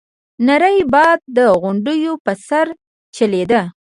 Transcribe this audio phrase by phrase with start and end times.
[0.47, 2.67] نری باد د غونډيو په سر
[3.15, 3.61] چلېده.